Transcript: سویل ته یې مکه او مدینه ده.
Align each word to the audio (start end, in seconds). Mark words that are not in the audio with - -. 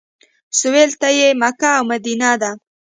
سویل 0.59 0.91
ته 1.01 1.07
یې 1.17 1.27
مکه 1.41 1.69
او 1.77 1.83
مدینه 1.91 2.31
ده. 2.41 2.51